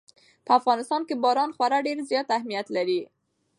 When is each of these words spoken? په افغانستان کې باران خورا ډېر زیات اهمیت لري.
په 0.45 0.51
افغانستان 0.59 1.01
کې 1.07 1.15
باران 1.23 1.49
خورا 1.55 1.79
ډېر 1.87 1.97
زیات 2.09 2.27
اهمیت 2.37 2.67
لري. 2.77 3.01